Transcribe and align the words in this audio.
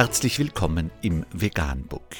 Herzlich 0.00 0.38
willkommen 0.38 0.90
im 1.02 1.26
Veganbook. 1.30 2.16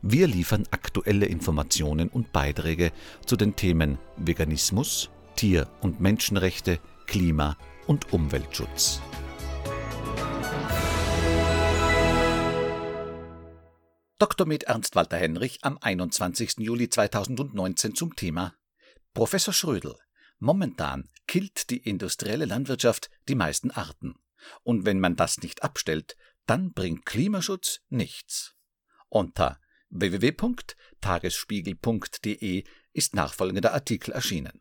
Wir 0.00 0.28
liefern 0.28 0.62
aktuelle 0.70 1.26
Informationen 1.26 2.08
und 2.08 2.30
Beiträge 2.30 2.92
zu 3.26 3.34
den 3.34 3.56
Themen 3.56 3.98
Veganismus, 4.16 5.10
Tier- 5.34 5.68
und 5.80 6.00
Menschenrechte, 6.00 6.78
Klima- 7.08 7.56
und 7.88 8.12
Umweltschutz. 8.12 9.00
Dr. 14.20 14.46
med 14.46 14.62
Ernst 14.62 14.94
Walter 14.94 15.16
Henrich 15.16 15.58
am 15.62 15.78
21. 15.78 16.58
Juli 16.58 16.90
2019 16.90 17.96
zum 17.96 18.14
Thema 18.14 18.54
Professor 19.14 19.52
Schrödel. 19.52 19.96
Momentan 20.38 21.08
killt 21.26 21.70
die 21.70 21.78
industrielle 21.78 22.44
Landwirtschaft 22.44 23.10
die 23.28 23.34
meisten 23.34 23.72
Arten. 23.72 24.14
Und 24.62 24.86
wenn 24.86 25.00
man 25.00 25.16
das 25.16 25.38
nicht 25.38 25.62
abstellt, 25.62 26.16
dann 26.46 26.72
bringt 26.72 27.06
Klimaschutz 27.06 27.80
nichts. 27.88 28.54
Unter 29.08 29.60
www.tagesspiegel.de 29.90 32.64
ist 32.92 33.14
nachfolgender 33.14 33.72
Artikel 33.72 34.10
erschienen. 34.12 34.60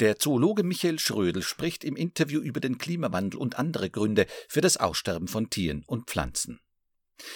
Der 0.00 0.18
Zoologe 0.18 0.64
Michael 0.64 0.98
Schrödel 0.98 1.42
spricht 1.42 1.84
im 1.84 1.96
Interview 1.96 2.40
über 2.40 2.60
den 2.60 2.78
Klimawandel 2.78 3.38
und 3.38 3.58
andere 3.58 3.90
Gründe 3.90 4.26
für 4.48 4.60
das 4.60 4.76
Aussterben 4.76 5.28
von 5.28 5.50
Tieren 5.50 5.84
und 5.86 6.10
Pflanzen. 6.10 6.60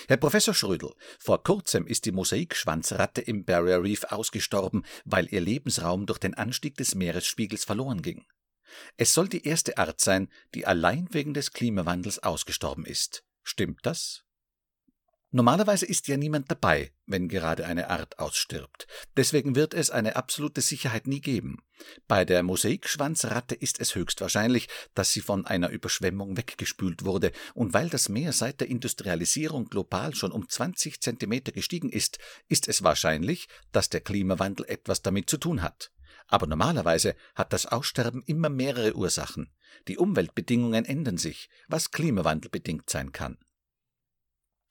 Herr 0.09 0.17
Professor 0.17 0.55
Schrödel, 0.55 0.95
vor 1.21 1.45
kurzem 1.45 1.87
ist 1.87 2.07
die 2.07 2.13
Mosaikschwanzratte 2.13 3.21
im 3.21 3.45
Barrier 3.45 3.83
Reef 3.83 4.05
ausgestorben, 4.05 4.85
weil 5.05 5.33
ihr 5.33 5.41
Lebensraum 5.41 6.07
durch 6.07 6.19
den 6.19 6.35
Anstieg 6.35 6.77
des 6.77 6.95
Meeresspiegels 6.95 7.65
verloren 7.65 8.03
ging. 8.03 8.25
Es 8.97 9.15
soll 9.15 9.29
die 9.29 9.47
erste 9.47 9.79
Art 9.79 10.01
sein, 10.01 10.29
die 10.55 10.67
allein 10.67 11.09
wegen 11.11 11.35
des 11.35 11.53
Klimawandels 11.53 12.19
ausgestorben 12.21 12.85
ist. 12.85 13.25
Stimmt 13.43 13.81
das? 13.85 14.27
Normalerweise 15.33 15.85
ist 15.85 16.09
ja 16.09 16.17
niemand 16.17 16.51
dabei, 16.51 16.93
wenn 17.05 17.29
gerade 17.29 17.67
eine 17.67 17.91
Art 17.91 18.19
ausstirbt. 18.19 18.87
Deswegen 19.17 19.55
wird 19.55 19.75
es 19.75 19.91
eine 19.91 20.17
absolute 20.17 20.63
Sicherheit 20.63 21.07
nie 21.07 21.21
geben. 21.21 21.59
Bei 22.09 22.25
der 22.25 22.43
Mosaikschwanzratte 22.43 23.55
ist 23.55 23.81
es 23.81 23.95
höchstwahrscheinlich, 23.95 24.69
dass 24.95 25.13
sie 25.13 25.21
von 25.21 25.45
einer 25.45 25.69
Überschwemmung 25.69 26.37
weggespült 26.37 27.05
wurde, 27.05 27.33
und 27.55 27.75
weil 27.75 27.91
das 27.91 28.09
Meer 28.09 28.33
seit 28.33 28.61
der 28.61 28.69
Industrialisierung 28.69 29.69
global 29.69 30.15
schon 30.15 30.33
um 30.33 30.49
20 30.49 31.03
Zentimeter 31.03 31.53
gestiegen 31.53 31.91
ist, 31.91 32.19
ist 32.49 32.67
es 32.67 32.83
wahrscheinlich, 32.83 33.49
dass 33.73 33.91
der 33.91 34.01
Klimawandel 34.01 34.65
etwas 34.69 35.03
damit 35.03 35.29
zu 35.29 35.37
tun 35.37 35.61
hat. 35.61 35.91
Aber 36.29 36.47
normalerweise 36.47 37.15
hat 37.35 37.53
das 37.53 37.67
Aussterben 37.67 38.23
immer 38.27 38.49
mehrere 38.49 38.95
Ursachen. 38.95 39.51
Die 39.89 39.99
Umweltbedingungen 39.99 40.85
ändern 40.85 41.19
sich, 41.19 41.49
was 41.69 41.91
klimawandelbedingt 41.91 42.91
sein 42.91 43.13
kann. 43.13 43.39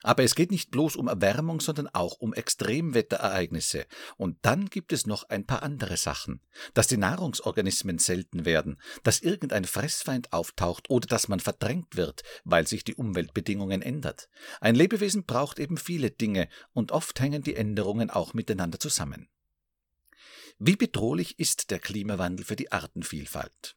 Aber 0.02 0.22
es 0.22 0.34
geht 0.34 0.50
nicht 0.50 0.70
bloß 0.70 0.94
um 0.96 1.08
Erwärmung, 1.08 1.60
sondern 1.60 1.88
auch 1.88 2.18
um 2.18 2.34
Extremwetterereignisse. 2.34 3.86
Und 4.16 4.38
dann 4.42 4.66
gibt 4.66 4.92
es 4.92 5.06
noch 5.06 5.28
ein 5.30 5.46
paar 5.46 5.62
andere 5.62 5.96
Sachen. 5.96 6.42
Dass 6.74 6.86
die 6.86 6.98
Nahrungsorganismen 6.98 7.98
selten 7.98 8.44
werden, 8.44 8.80
dass 9.02 9.20
irgendein 9.20 9.64
Fressfeind 9.64 10.32
auftaucht 10.32 10.90
oder 10.90 11.08
dass 11.08 11.28
man 11.28 11.40
verdrängt 11.40 11.96
wird, 11.96 12.22
weil 12.44 12.66
sich 12.66 12.84
die 12.84 12.94
Umweltbedingungen 12.94 13.82
ändert. 13.82 14.28
Ein 14.60 14.74
Lebewesen 14.74 15.24
braucht 15.24 15.58
eben 15.58 15.78
viele 15.78 16.10
Dinge 16.10 16.48
und 16.72 16.92
oft 16.92 17.18
hängen 17.18 17.42
die 17.42 17.56
Änderungen 17.56 18.10
auch 18.10 18.34
miteinander 18.34 18.78
zusammen. 18.78 19.28
Wie 20.58 20.76
bedrohlich 20.76 21.38
ist 21.38 21.70
der 21.70 21.78
Klimawandel 21.78 22.46
für 22.46 22.56
die 22.56 22.72
Artenvielfalt? 22.72 23.76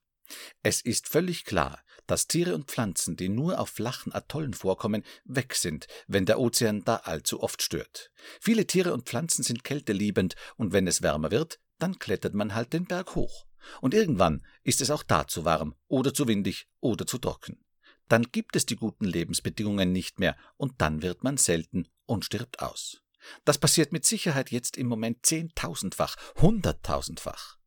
Es 0.63 0.79
ist 0.79 1.09
völlig 1.09 1.43
klar, 1.43 1.83
dass 2.07 2.27
Tiere 2.27 2.55
und 2.55 2.71
Pflanzen, 2.71 3.17
die 3.17 3.27
nur 3.27 3.59
auf 3.59 3.69
flachen 3.69 4.13
Atollen 4.13 4.53
vorkommen, 4.53 5.03
weg 5.25 5.55
sind, 5.55 5.87
wenn 6.07 6.25
der 6.25 6.39
Ozean 6.39 6.85
da 6.85 6.97
allzu 6.97 7.43
oft 7.43 7.61
stört. 7.61 8.11
Viele 8.39 8.65
Tiere 8.65 8.93
und 8.93 9.09
Pflanzen 9.09 9.43
sind 9.43 9.65
kälteliebend, 9.65 10.35
und 10.55 10.71
wenn 10.71 10.87
es 10.87 11.01
wärmer 11.01 11.31
wird, 11.31 11.59
dann 11.79 11.99
klettert 11.99 12.33
man 12.33 12.55
halt 12.55 12.71
den 12.71 12.85
Berg 12.85 13.15
hoch. 13.15 13.45
Und 13.81 13.93
irgendwann 13.93 14.45
ist 14.63 14.79
es 14.79 14.89
auch 14.89 15.03
da 15.03 15.27
zu 15.27 15.43
warm 15.43 15.75
oder 15.87 16.13
zu 16.13 16.29
windig 16.29 16.67
oder 16.79 17.05
zu 17.05 17.17
trocken. 17.17 17.61
Dann 18.07 18.23
gibt 18.31 18.55
es 18.55 18.65
die 18.65 18.77
guten 18.77 19.05
Lebensbedingungen 19.05 19.91
nicht 19.91 20.17
mehr, 20.17 20.37
und 20.55 20.79
dann 20.79 21.01
wird 21.01 21.23
man 21.25 21.35
selten 21.35 21.89
und 22.05 22.23
stirbt 22.23 22.61
aus. 22.61 23.01
Das 23.45 23.57
passiert 23.57 23.91
mit 23.91 24.05
Sicherheit 24.05 24.51
jetzt 24.51 24.77
im 24.77 24.87
Moment 24.87 25.25
zehntausendfach, 25.25 26.15
hunderttausendfach. 26.35 27.57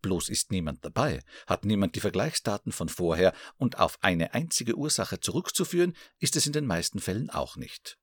Bloß 0.00 0.28
ist 0.28 0.50
niemand 0.50 0.84
dabei, 0.84 1.20
hat 1.46 1.64
niemand 1.64 1.96
die 1.96 2.00
Vergleichsdaten 2.00 2.72
von 2.72 2.88
vorher 2.88 3.32
und 3.56 3.78
auf 3.78 3.98
eine 4.02 4.34
einzige 4.34 4.76
Ursache 4.76 5.20
zurückzuführen, 5.20 5.94
ist 6.18 6.36
es 6.36 6.46
in 6.46 6.52
den 6.52 6.66
meisten 6.66 7.00
Fällen 7.00 7.30
auch 7.30 7.56
nicht. 7.56 7.98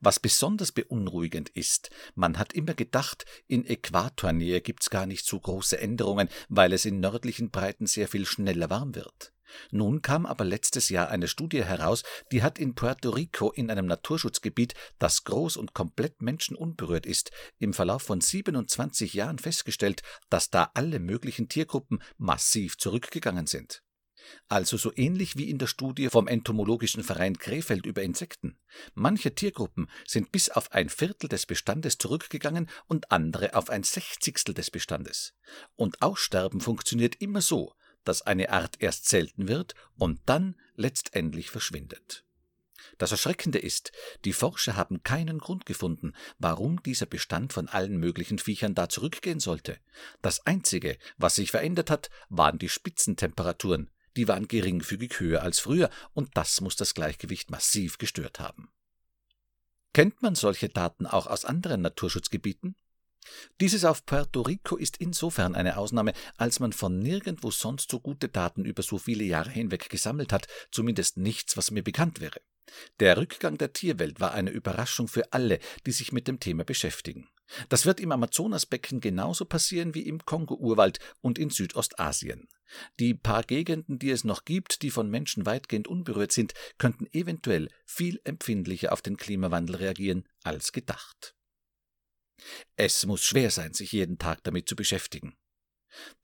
Was 0.00 0.18
besonders 0.18 0.72
beunruhigend 0.72 1.48
ist, 1.50 1.90
man 2.14 2.38
hat 2.38 2.52
immer 2.54 2.74
gedacht, 2.74 3.24
in 3.46 3.66
Äquatornähe 3.66 4.60
gibt's 4.60 4.90
gar 4.90 5.06
nicht 5.06 5.26
so 5.26 5.38
große 5.38 5.78
Änderungen, 5.78 6.28
weil 6.48 6.72
es 6.72 6.84
in 6.84 7.00
nördlichen 7.00 7.50
Breiten 7.50 7.86
sehr 7.86 8.08
viel 8.08 8.26
schneller 8.26 8.70
warm 8.70 8.94
wird. 8.94 9.32
Nun 9.70 10.02
kam 10.02 10.26
aber 10.26 10.44
letztes 10.44 10.88
Jahr 10.88 11.08
eine 11.08 11.28
Studie 11.28 11.64
heraus, 11.64 12.02
die 12.32 12.42
hat 12.42 12.58
in 12.58 12.74
Puerto 12.74 13.10
Rico 13.10 13.50
in 13.52 13.70
einem 13.70 13.86
Naturschutzgebiet, 13.86 14.74
das 14.98 15.24
groß 15.24 15.56
und 15.56 15.74
komplett 15.74 16.22
menschenunberührt 16.22 17.06
ist, 17.06 17.30
im 17.58 17.72
Verlauf 17.72 18.02
von 18.02 18.20
27 18.20 19.14
Jahren 19.14 19.38
festgestellt, 19.38 20.02
dass 20.30 20.50
da 20.50 20.70
alle 20.74 20.98
möglichen 20.98 21.48
Tiergruppen 21.48 22.02
massiv 22.16 22.78
zurückgegangen 22.78 23.46
sind. 23.46 23.82
Also 24.48 24.76
so 24.76 24.92
ähnlich 24.94 25.36
wie 25.36 25.50
in 25.50 25.58
der 25.58 25.66
Studie 25.66 26.08
vom 26.08 26.26
Entomologischen 26.26 27.02
Verein 27.02 27.38
Krefeld 27.38 27.86
über 27.86 28.02
Insekten. 28.02 28.58
Manche 28.94 29.34
Tiergruppen 29.34 29.88
sind 30.06 30.32
bis 30.32 30.48
auf 30.48 30.72
ein 30.72 30.88
Viertel 30.88 31.28
des 31.28 31.46
Bestandes 31.46 31.98
zurückgegangen 31.98 32.68
und 32.86 33.10
andere 33.10 33.54
auf 33.54 33.70
ein 33.70 33.82
Sechzigstel 33.82 34.54
des 34.54 34.70
Bestandes. 34.70 35.34
Und 35.74 36.02
Aussterben 36.02 36.60
funktioniert 36.60 37.16
immer 37.16 37.40
so, 37.40 37.74
dass 38.06 38.22
eine 38.22 38.50
Art 38.50 38.76
erst 38.80 39.08
selten 39.08 39.48
wird 39.48 39.74
und 39.98 40.20
dann 40.24 40.56
letztendlich 40.76 41.50
verschwindet. 41.50 42.24
Das 42.98 43.10
Erschreckende 43.10 43.58
ist, 43.58 43.92
die 44.24 44.32
Forscher 44.32 44.76
haben 44.76 45.02
keinen 45.02 45.38
Grund 45.38 45.66
gefunden, 45.66 46.14
warum 46.38 46.82
dieser 46.82 47.06
Bestand 47.06 47.52
von 47.52 47.68
allen 47.68 47.98
möglichen 47.98 48.38
Viechern 48.38 48.74
da 48.74 48.88
zurückgehen 48.88 49.40
sollte. 49.40 49.78
Das 50.22 50.46
Einzige, 50.46 50.96
was 51.18 51.34
sich 51.34 51.50
verändert 51.50 51.90
hat, 51.90 52.10
waren 52.28 52.58
die 52.58 52.68
Spitzentemperaturen, 52.68 53.90
die 54.16 54.28
waren 54.28 54.48
geringfügig 54.48 55.20
höher 55.20 55.42
als 55.42 55.58
früher, 55.58 55.90
und 56.14 56.30
das 56.36 56.60
muss 56.60 56.76
das 56.76 56.94
Gleichgewicht 56.94 57.50
massiv 57.50 57.98
gestört 57.98 58.40
haben. 58.40 58.70
Kennt 59.92 60.22
man 60.22 60.34
solche 60.34 60.68
Daten 60.68 61.06
auch 61.06 61.26
aus 61.26 61.44
anderen 61.44 61.82
Naturschutzgebieten? 61.82 62.76
Dieses 63.60 63.84
auf 63.84 64.04
Puerto 64.06 64.42
Rico 64.42 64.76
ist 64.76 64.96
insofern 64.98 65.54
eine 65.54 65.76
Ausnahme, 65.76 66.12
als 66.36 66.60
man 66.60 66.72
von 66.72 66.98
nirgendwo 66.98 67.50
sonst 67.50 67.90
so 67.90 68.00
gute 68.00 68.28
Daten 68.28 68.64
über 68.64 68.82
so 68.82 68.98
viele 68.98 69.24
Jahre 69.24 69.50
hinweg 69.50 69.88
gesammelt 69.88 70.32
hat, 70.32 70.46
zumindest 70.70 71.16
nichts, 71.16 71.56
was 71.56 71.70
mir 71.70 71.82
bekannt 71.82 72.20
wäre. 72.20 72.40
Der 73.00 73.16
Rückgang 73.16 73.58
der 73.58 73.72
Tierwelt 73.72 74.20
war 74.20 74.32
eine 74.32 74.50
Überraschung 74.50 75.08
für 75.08 75.32
alle, 75.32 75.60
die 75.86 75.92
sich 75.92 76.12
mit 76.12 76.26
dem 76.28 76.40
Thema 76.40 76.64
beschäftigen. 76.64 77.28
Das 77.68 77.86
wird 77.86 78.00
im 78.00 78.10
Amazonasbecken 78.10 79.00
genauso 79.00 79.44
passieren 79.44 79.94
wie 79.94 80.02
im 80.02 80.24
Kongo-Urwald 80.24 80.98
und 81.20 81.38
in 81.38 81.50
Südostasien. 81.50 82.48
Die 82.98 83.14
paar 83.14 83.44
Gegenden, 83.44 84.00
die 84.00 84.10
es 84.10 84.24
noch 84.24 84.44
gibt, 84.44 84.82
die 84.82 84.90
von 84.90 85.08
Menschen 85.08 85.46
weitgehend 85.46 85.86
unberührt 85.86 86.32
sind, 86.32 86.54
könnten 86.78 87.06
eventuell 87.12 87.68
viel 87.84 88.20
empfindlicher 88.24 88.92
auf 88.92 89.02
den 89.02 89.16
Klimawandel 89.16 89.76
reagieren 89.76 90.24
als 90.42 90.72
gedacht. 90.72 91.36
Es 92.76 93.06
muss 93.06 93.24
schwer 93.24 93.50
sein, 93.50 93.74
sich 93.74 93.92
jeden 93.92 94.18
Tag 94.18 94.42
damit 94.44 94.68
zu 94.68 94.76
beschäftigen. 94.76 95.36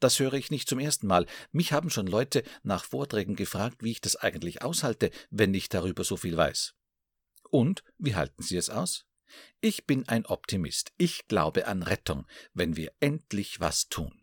Das 0.01 0.19
höre 0.19 0.35
ich 0.35 0.51
nicht 0.51 0.69
zum 0.69 0.79
ersten 0.79 1.07
Mal. 1.07 1.27
Mich 1.51 1.73
haben 1.73 1.91
schon 1.91 2.07
Leute 2.07 2.43
nach 2.63 2.85
Vorträgen 2.85 3.37
gefragt, 3.37 3.83
wie 3.83 3.93
ich 3.93 4.01
das 4.01 4.17
eigentlich 4.17 4.63
aushalte, 4.63 5.11
wenn 5.31 5.55
ich 5.55 5.69
darüber 5.69 6.05
so 6.05 6.17
viel 6.17 6.37
weiß. 6.37 6.75
Und 7.51 7.83
wie 7.99 8.15
halten 8.15 8.43
Sie 8.43 8.57
es 8.57 8.71
aus? 8.71 9.07
Ich 9.61 9.87
bin 9.87 10.09
ein 10.09 10.27
Optimist. 10.27 10.93
Ich 10.99 11.27
glaube 11.27 11.67
an 11.67 11.83
Rettung, 11.83 12.27
wenn 12.53 12.77
wir 12.77 12.93
endlich 13.01 13.61
was 13.61 13.89
tun. 13.89 14.23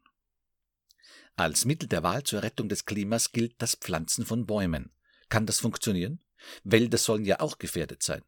Als 1.35 1.65
Mittel 1.65 1.87
der 1.87 2.03
Wahl 2.03 2.23
zur 2.23 2.43
Rettung 2.43 2.69
des 2.69 2.85
Klimas 2.85 3.31
gilt 3.31 3.61
das 3.61 3.75
Pflanzen 3.75 4.25
von 4.25 4.45
Bäumen. 4.45 4.93
Kann 5.29 5.45
das 5.45 5.59
funktionieren? 5.59 6.21
Wälder 6.63 6.97
sollen 6.97 7.25
ja 7.25 7.39
auch 7.39 7.57
gefährdet 7.57 8.03
sein. 8.03 8.23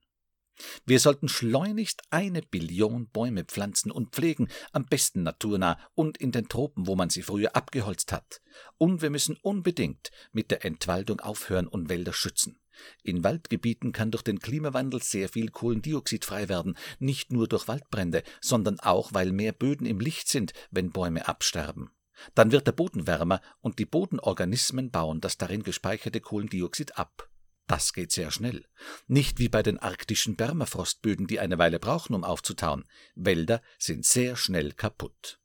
Wir 0.86 1.00
sollten 1.00 1.30
schleunigst 1.30 2.02
eine 2.10 2.42
Billion 2.42 3.08
Bäume 3.08 3.44
pflanzen 3.44 3.92
und 3.92 4.13
pflegen, 4.13 4.50
am 4.72 4.86
besten 4.86 5.24
naturnah 5.24 5.80
und 5.96 6.18
in 6.18 6.31
den 6.31 6.48
Tropen, 6.48 6.88
wo 6.88 6.96
man 6.96 7.10
sie 7.10 7.22
früher 7.22 7.56
abgeholzt 7.56 8.12
hat. 8.12 8.42
Und 8.78 9.02
wir 9.02 9.10
müssen 9.10 9.38
unbedingt 9.42 10.12
mit 10.31 10.52
der 10.52 10.66
Entwaldung 10.66 11.19
aufhören 11.19 11.68
und 11.68 11.90
Wälder 11.90 12.13
schützen. 12.13 12.60
In 13.04 13.24
Waldgebieten 13.24 13.92
kann 13.92 14.12
durch 14.12 14.24
den 14.24 14.40
Klimawandel 14.40 15.02
sehr 15.02 15.30
viel 15.30 15.50
Kohlendioxid 15.50 16.25
frei 16.25 16.50
werden, 16.50 16.78
nicht 17.00 17.31
nur 17.31 17.48
durch 17.48 17.68
Waldbrände, 17.68 18.24
sondern 18.40 18.80
auch, 18.80 19.14
weil 19.14 19.31
mehr 19.31 19.52
Böden 19.52 19.86
im 19.86 20.00
Licht 20.00 20.28
sind, 20.28 20.54
wenn 20.72 20.92
Bäume 20.92 21.28
absterben. 21.28 21.92
Dann 22.36 22.52
wird 22.52 22.68
der 22.68 22.74
Boden 22.74 23.07
wärmer 23.07 23.42
und 23.62 23.80
die 23.80 23.86
Bodenorganismen 23.86 24.92
bauen 24.92 25.22
das 25.22 25.38
darin 25.38 25.64
gespeicherte 25.64 26.22
Kohlendioxid 26.22 26.98
ab. 26.98 27.31
Das 27.71 27.94
geht 27.94 28.12
sehr 28.12 28.31
schnell. 28.31 28.65
Nicht 29.07 29.39
wie 29.39 29.47
bei 29.47 29.63
den 29.63 29.79
arktischen 29.79 30.35
Permafrostböden, 30.35 31.25
die 31.25 31.39
eine 31.39 31.57
Weile 31.57 31.79
brauchen, 31.79 32.13
um 32.13 32.25
aufzutauen. 32.25 32.83
Wälder 33.15 33.62
sind 33.79 34.06
sehr 34.06 34.35
schnell 34.35 34.73
kaputt. 34.73 35.39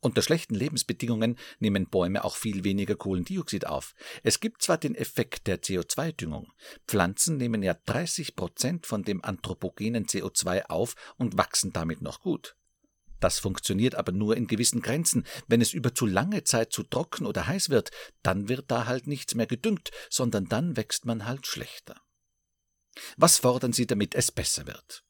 Unter 0.00 0.20
schlechten 0.20 0.56
Lebensbedingungen 0.56 1.38
nehmen 1.60 1.86
Bäume 1.86 2.24
auch 2.24 2.34
viel 2.34 2.64
weniger 2.64 2.96
Kohlendioxid 2.96 3.68
auf. 3.68 3.94
Es 4.24 4.40
gibt 4.40 4.62
zwar 4.62 4.78
den 4.78 4.96
Effekt 4.96 5.46
der 5.46 5.62
CO2-Düngung. 5.62 6.50
Pflanzen 6.88 7.36
nehmen 7.36 7.62
ja 7.62 7.74
30 7.74 8.34
Prozent 8.34 8.84
von 8.84 9.04
dem 9.04 9.22
anthropogenen 9.22 10.06
CO2 10.06 10.64
auf 10.64 10.96
und 11.18 11.38
wachsen 11.38 11.72
damit 11.72 12.02
noch 12.02 12.20
gut. 12.20 12.56
Das 13.20 13.38
funktioniert 13.38 13.94
aber 13.94 14.12
nur 14.12 14.36
in 14.36 14.46
gewissen 14.46 14.82
Grenzen. 14.82 15.26
Wenn 15.46 15.60
es 15.60 15.72
über 15.72 15.94
zu 15.94 16.06
lange 16.06 16.44
Zeit 16.44 16.72
zu 16.72 16.82
trocken 16.82 17.26
oder 17.26 17.46
heiß 17.46 17.70
wird, 17.70 17.90
dann 18.22 18.48
wird 18.48 18.70
da 18.70 18.86
halt 18.86 19.06
nichts 19.06 19.34
mehr 19.34 19.46
gedüngt, 19.46 19.90
sondern 20.08 20.46
dann 20.46 20.76
wächst 20.76 21.04
man 21.04 21.26
halt 21.26 21.46
schlechter. 21.46 22.00
Was 23.16 23.38
fordern 23.38 23.72
Sie, 23.72 23.86
damit 23.86 24.14
es 24.14 24.32
besser 24.32 24.66
wird? 24.66 25.04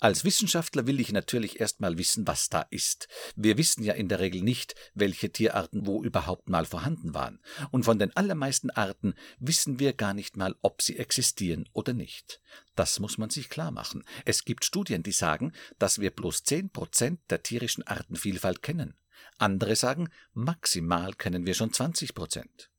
Als 0.00 0.24
Wissenschaftler 0.24 0.86
will 0.86 1.00
ich 1.00 1.12
natürlich 1.12 1.60
erstmal 1.60 1.98
wissen, 1.98 2.26
was 2.26 2.48
da 2.48 2.62
ist. 2.70 3.08
Wir 3.36 3.58
wissen 3.58 3.82
ja 3.82 3.94
in 3.94 4.08
der 4.08 4.20
Regel 4.20 4.42
nicht, 4.42 4.74
welche 4.94 5.30
Tierarten 5.30 5.86
wo 5.86 6.02
überhaupt 6.02 6.48
mal 6.48 6.64
vorhanden 6.64 7.14
waren. 7.14 7.40
Und 7.70 7.84
von 7.84 7.98
den 7.98 8.16
allermeisten 8.16 8.70
Arten 8.70 9.14
wissen 9.38 9.78
wir 9.78 9.92
gar 9.92 10.14
nicht 10.14 10.36
mal, 10.36 10.56
ob 10.62 10.82
sie 10.82 10.98
existieren 10.98 11.68
oder 11.72 11.92
nicht. 11.92 12.40
Das 12.74 13.00
muss 13.00 13.18
man 13.18 13.30
sich 13.30 13.48
klar 13.48 13.70
machen. 13.70 14.04
Es 14.24 14.44
gibt 14.44 14.64
Studien, 14.64 15.02
die 15.02 15.12
sagen, 15.12 15.52
dass 15.78 16.00
wir 16.00 16.10
bloß 16.10 16.44
zehn 16.44 16.70
Prozent 16.70 17.20
der 17.30 17.42
tierischen 17.42 17.86
Artenvielfalt 17.86 18.62
kennen. 18.62 18.94
Andere 19.38 19.76
sagen, 19.76 20.08
maximal 20.32 21.14
kennen 21.14 21.46
wir 21.46 21.54
schon 21.54 21.72
20 21.72 22.14
Prozent. 22.14 22.70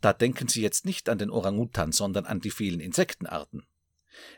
Da 0.00 0.12
denken 0.12 0.48
Sie 0.48 0.62
jetzt 0.62 0.84
nicht 0.84 1.08
an 1.08 1.18
den 1.18 1.30
Orangutan, 1.30 1.92
sondern 1.92 2.26
an 2.26 2.40
die 2.40 2.50
vielen 2.50 2.80
Insektenarten. 2.80 3.66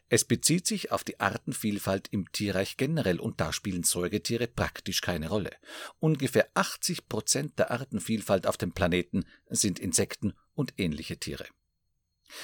Es 0.08 0.24
bezieht 0.24 0.66
sich 0.66 0.92
auf 0.92 1.04
die 1.04 1.20
Artenvielfalt 1.20 2.08
im 2.10 2.30
Tierreich 2.32 2.76
generell 2.76 3.20
und 3.20 3.40
da 3.40 3.52
spielen 3.52 3.82
Säugetiere 3.82 4.46
praktisch 4.46 5.00
keine 5.00 5.28
Rolle. 5.28 5.50
Ungefähr 5.98 6.48
80 6.54 7.08
Prozent 7.08 7.58
der 7.58 7.70
Artenvielfalt 7.70 8.46
auf 8.46 8.56
dem 8.56 8.72
Planeten 8.72 9.24
sind 9.48 9.78
Insekten 9.78 10.34
und 10.54 10.74
ähnliche 10.76 11.18
Tiere. 11.18 11.46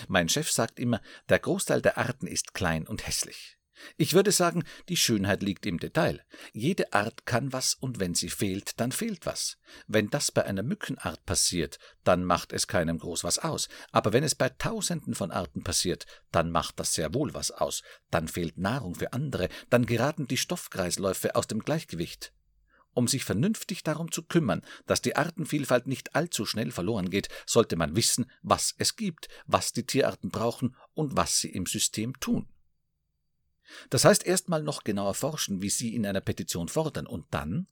Mein 0.08 0.29
Chef 0.29 0.50
sagt 0.50 0.79
immer, 0.79 1.00
der 1.29 1.38
Großteil 1.38 1.82
der 1.82 1.99
Arten 1.99 2.26
ist 2.26 2.55
klein 2.55 2.87
und 2.87 3.06
hässlich. 3.06 3.58
Ich 3.96 4.14
würde 4.14 4.32
sagen, 4.32 4.64
die 4.88 4.96
Schönheit 4.96 5.42
liegt 5.42 5.66
im 5.66 5.78
Detail. 5.78 6.24
Jede 6.52 6.92
Art 6.92 7.26
kann 7.26 7.52
was 7.52 7.74
und 7.74 8.00
wenn 8.00 8.14
sie 8.14 8.28
fehlt, 8.28 8.78
dann 8.80 8.92
fehlt 8.92 9.26
was. 9.26 9.58
Wenn 9.86 10.10
das 10.10 10.30
bei 10.30 10.44
einer 10.44 10.62
Mückenart 10.62 11.24
passiert, 11.24 11.78
dann 12.04 12.24
macht 12.24 12.52
es 12.52 12.66
keinem 12.66 12.98
groß 12.98 13.24
was 13.24 13.38
aus. 13.38 13.69
Aber 13.90 14.12
wenn 14.12 14.24
es 14.24 14.34
bei 14.34 14.48
Tausenden 14.48 15.14
von 15.14 15.30
Arten 15.30 15.62
passiert, 15.62 16.06
dann 16.30 16.50
macht 16.50 16.78
das 16.80 16.94
sehr 16.94 17.14
wohl 17.14 17.34
was 17.34 17.50
aus. 17.50 17.82
Dann 18.10 18.28
fehlt 18.28 18.58
Nahrung 18.58 18.94
für 18.94 19.12
andere, 19.12 19.48
dann 19.70 19.86
geraten 19.86 20.26
die 20.26 20.36
Stoffkreisläufe 20.36 21.34
aus 21.34 21.46
dem 21.46 21.60
Gleichgewicht. 21.60 22.32
Um 22.94 23.08
sich 23.08 23.25
vernünftig 23.25 23.82
darum 23.82 24.12
zu 24.12 24.22
kümmern, 24.22 24.62
dass 24.86 25.00
die 25.00 25.16
Artenvielfalt 25.16 25.86
nicht 25.86 26.14
allzu 26.14 26.44
schnell 26.44 26.70
verloren 26.70 27.08
geht, 27.08 27.28
sollte 27.46 27.76
man 27.76 27.96
wissen, 27.96 28.30
was 28.42 28.75
es 28.76 28.96
gibt, 28.96 29.28
was 29.46 29.72
die 29.72 29.86
Tierarten 29.86 30.28
brauchen 30.28 30.76
und 30.92 31.16
was 31.16 31.38
sie 31.38 31.48
im 31.48 31.64
System 31.64 32.18
tun. 32.20 32.48
Das 33.90 34.04
heißt 34.04 34.26
erstmal 34.26 34.62
noch 34.62 34.84
genauer 34.84 35.14
forschen, 35.14 35.62
wie 35.62 35.70
Sie 35.70 35.94
in 35.94 36.06
einer 36.06 36.20
Petition 36.20 36.69
fordern, 36.69 37.06
und 37.06 37.26
dann? 37.30 37.66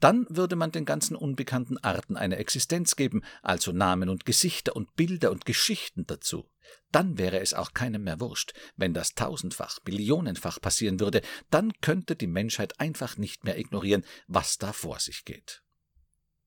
Dann 0.00 0.26
würde 0.28 0.56
man 0.56 0.72
den 0.72 0.84
ganzen 0.84 1.16
unbekannten 1.16 1.78
Arten 1.78 2.16
eine 2.16 2.36
Existenz 2.36 2.96
geben, 2.96 3.22
also 3.42 3.72
Namen 3.72 4.08
und 4.08 4.26
Gesichter 4.26 4.74
und 4.76 4.94
Bilder 4.96 5.30
und 5.30 5.44
Geschichten 5.44 6.06
dazu. 6.06 6.50
Dann 6.90 7.18
wäre 7.18 7.40
es 7.40 7.54
auch 7.54 7.72
keinem 7.72 8.04
mehr 8.04 8.20
wurscht, 8.20 8.52
wenn 8.76 8.94
das 8.94 9.14
tausendfach, 9.14 9.78
millionenfach 9.86 10.60
passieren 10.60 11.00
würde, 11.00 11.22
dann 11.50 11.72
könnte 11.80 12.16
die 12.16 12.26
Menschheit 12.26 12.78
einfach 12.80 13.16
nicht 13.16 13.44
mehr 13.44 13.58
ignorieren, 13.58 14.04
was 14.26 14.58
da 14.58 14.72
vor 14.72 14.98
sich 14.98 15.24
geht. 15.24 15.62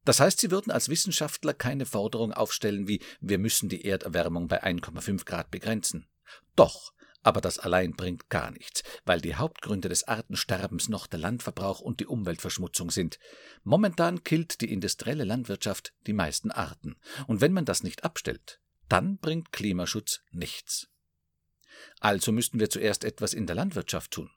Das 0.05 0.19
heißt, 0.21 0.39
Sie 0.39 0.51
würden 0.51 0.71
als 0.71 0.87
Wissenschaftler 0.87 1.53
keine 1.53 1.85
Forderung 1.85 2.31
aufstellen 2.31 2.87
wie 2.87 3.01
wir 3.19 3.39
müssen 3.39 3.67
die 3.67 3.83
Erderwärmung 3.83 4.47
bei 4.47 4.63
1,5 4.63 5.25
Grad 5.25 5.51
begrenzen. 5.51 6.07
Doch, 6.55 6.93
aber 7.27 7.41
das 7.41 7.59
allein 7.59 7.91
bringt 7.91 8.29
gar 8.29 8.51
nichts, 8.51 8.83
weil 9.03 9.19
die 9.19 9.35
Hauptgründe 9.35 9.89
des 9.89 10.07
Artensterbens 10.07 10.87
noch 10.87 11.07
der 11.07 11.19
Landverbrauch 11.19 11.81
und 11.81 11.99
die 11.99 12.05
Umweltverschmutzung 12.05 12.89
sind. 12.89 13.19
Momentan 13.65 14.23
killt 14.23 14.61
die 14.61 14.71
industrielle 14.71 15.25
Landwirtschaft 15.25 15.93
die 16.07 16.13
meisten 16.13 16.51
Arten. 16.51 16.95
Und 17.27 17.41
wenn 17.41 17.51
man 17.51 17.65
das 17.65 17.83
nicht 17.83 18.05
abstellt, 18.05 18.61
dann 18.87 19.17
bringt 19.17 19.51
Klimaschutz 19.51 20.21
nichts. 20.31 20.87
Also 21.99 22.31
müssten 22.31 22.61
wir 22.61 22.69
zuerst 22.69 23.03
etwas 23.03 23.33
in 23.33 23.45
der 23.45 23.57
Landwirtschaft 23.57 24.11
tun. 24.11 24.31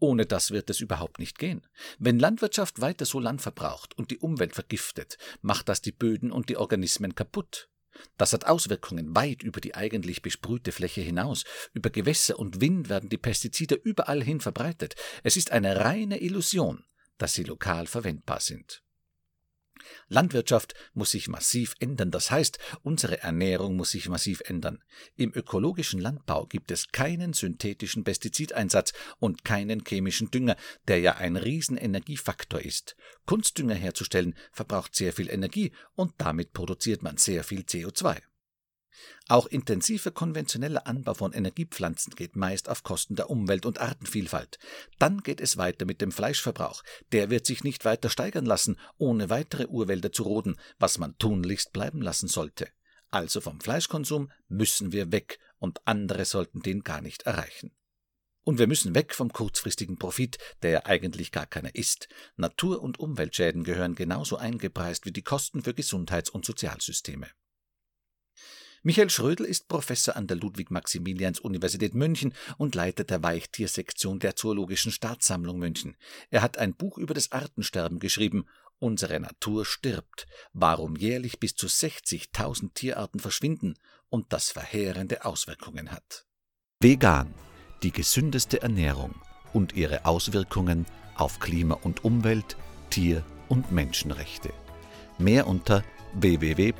Ohne 0.00 0.26
das 0.26 0.50
wird 0.50 0.68
es 0.68 0.80
überhaupt 0.80 1.20
nicht 1.20 1.38
gehen. 1.38 1.64
Wenn 2.00 2.18
Landwirtschaft 2.18 2.80
weiter 2.80 3.04
so 3.04 3.20
Land 3.20 3.40
verbraucht 3.40 3.96
und 3.96 4.10
die 4.10 4.18
Umwelt 4.18 4.56
vergiftet, 4.56 5.16
macht 5.42 5.68
das 5.68 5.80
die 5.80 5.92
Böden 5.92 6.32
und 6.32 6.48
die 6.48 6.56
Organismen 6.56 7.14
kaputt. 7.14 7.68
Das 8.16 8.32
hat 8.32 8.46
Auswirkungen 8.46 9.14
weit 9.14 9.42
über 9.42 9.60
die 9.60 9.74
eigentlich 9.74 10.22
besprühte 10.22 10.72
Fläche 10.72 11.00
hinaus. 11.00 11.44
Über 11.72 11.90
Gewässer 11.90 12.38
und 12.38 12.60
Wind 12.60 12.88
werden 12.88 13.08
die 13.08 13.18
Pestizide 13.18 13.74
überall 13.74 14.22
hin 14.22 14.40
verbreitet. 14.40 14.94
Es 15.22 15.36
ist 15.36 15.52
eine 15.52 15.80
reine 15.80 16.20
Illusion, 16.20 16.84
dass 17.18 17.34
sie 17.34 17.44
lokal 17.44 17.86
verwendbar 17.86 18.40
sind. 18.40 18.82
Landwirtschaft 20.08 20.74
muss 20.94 21.10
sich 21.10 21.28
massiv 21.28 21.74
ändern, 21.78 22.10
das 22.10 22.30
heißt, 22.30 22.58
unsere 22.82 23.22
Ernährung 23.22 23.76
muss 23.76 23.90
sich 23.90 24.08
massiv 24.08 24.40
ändern. 24.46 24.82
Im 25.16 25.32
ökologischen 25.34 26.00
Landbau 26.00 26.46
gibt 26.46 26.70
es 26.70 26.88
keinen 26.88 27.32
synthetischen 27.32 28.04
Pestizideinsatz 28.04 28.92
und 29.18 29.44
keinen 29.44 29.84
chemischen 29.86 30.30
Dünger, 30.30 30.56
der 30.88 31.00
ja 31.00 31.16
ein 31.16 31.36
Riesenenergiefaktor 31.36 32.60
ist. 32.60 32.96
Kunstdünger 33.26 33.74
herzustellen 33.74 34.34
verbraucht 34.52 34.94
sehr 34.94 35.12
viel 35.12 35.30
Energie 35.30 35.72
und 35.94 36.12
damit 36.18 36.52
produziert 36.52 37.02
man 37.02 37.16
sehr 37.16 37.44
viel 37.44 37.60
CO2. 37.60 38.20
Auch 39.28 39.46
intensiver 39.46 40.10
konventioneller 40.10 40.86
Anbau 40.86 41.14
von 41.14 41.32
Energiepflanzen 41.32 42.14
geht 42.14 42.36
meist 42.36 42.68
auf 42.68 42.82
Kosten 42.82 43.16
der 43.16 43.30
Umwelt 43.30 43.66
und 43.66 43.80
Artenvielfalt. 43.80 44.58
Dann 44.98 45.22
geht 45.22 45.40
es 45.40 45.56
weiter 45.56 45.84
mit 45.84 46.00
dem 46.00 46.12
Fleischverbrauch. 46.12 46.82
Der 47.12 47.30
wird 47.30 47.46
sich 47.46 47.64
nicht 47.64 47.84
weiter 47.84 48.08
steigern 48.08 48.46
lassen, 48.46 48.78
ohne 48.98 49.30
weitere 49.30 49.66
Urwälder 49.66 50.12
zu 50.12 50.22
roden, 50.22 50.56
was 50.78 50.98
man 50.98 51.18
tunlichst 51.18 51.72
bleiben 51.72 52.02
lassen 52.02 52.28
sollte. 52.28 52.68
Also 53.10 53.40
vom 53.40 53.60
Fleischkonsum 53.60 54.30
müssen 54.48 54.92
wir 54.92 55.12
weg 55.12 55.38
und 55.58 55.80
andere 55.86 56.24
sollten 56.24 56.60
den 56.62 56.82
gar 56.82 57.00
nicht 57.00 57.22
erreichen. 57.22 57.72
Und 58.44 58.60
wir 58.60 58.68
müssen 58.68 58.94
weg 58.94 59.12
vom 59.12 59.32
kurzfristigen 59.32 59.98
Profit, 59.98 60.38
der 60.62 60.70
ja 60.70 60.86
eigentlich 60.86 61.32
gar 61.32 61.46
keiner 61.46 61.74
ist. 61.74 62.08
Natur- 62.36 62.80
und 62.80 63.00
Umweltschäden 63.00 63.64
gehören 63.64 63.96
genauso 63.96 64.36
eingepreist 64.36 65.04
wie 65.04 65.10
die 65.10 65.22
Kosten 65.22 65.64
für 65.64 65.74
Gesundheits- 65.74 66.30
und 66.30 66.44
Sozialsysteme. 66.44 67.26
Michael 68.86 69.10
Schrödel 69.10 69.46
ist 69.46 69.66
Professor 69.66 70.14
an 70.14 70.28
der 70.28 70.36
Ludwig-Maximilians-Universität 70.36 71.92
München 71.96 72.32
und 72.56 72.76
Leiter 72.76 73.02
der 73.02 73.20
Weichtiersektion 73.20 74.20
der 74.20 74.36
Zoologischen 74.36 74.92
Staatssammlung 74.92 75.58
München. 75.58 75.96
Er 76.30 76.40
hat 76.40 76.56
ein 76.58 76.72
Buch 76.72 76.96
über 76.96 77.12
das 77.12 77.32
Artensterben 77.32 77.98
geschrieben. 77.98 78.46
Unsere 78.78 79.18
Natur 79.18 79.64
stirbt. 79.66 80.28
Warum 80.52 80.94
jährlich 80.94 81.40
bis 81.40 81.56
zu 81.56 81.66
60.000 81.66 82.74
Tierarten 82.74 83.18
verschwinden 83.18 83.74
und 84.08 84.32
das 84.32 84.50
verheerende 84.52 85.24
Auswirkungen 85.24 85.90
hat. 85.90 86.24
Vegan. 86.78 87.34
Die 87.82 87.90
gesündeste 87.90 88.62
Ernährung 88.62 89.16
und 89.52 89.74
ihre 89.74 90.06
Auswirkungen 90.06 90.86
auf 91.16 91.40
Klima 91.40 91.74
und 91.74 92.04
Umwelt, 92.04 92.56
Tier- 92.90 93.24
und 93.48 93.72
Menschenrechte. 93.72 94.52
Mehr 95.18 95.48
unter 95.48 95.82
www 96.14 96.70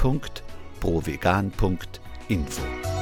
provegan.info. 0.87 2.96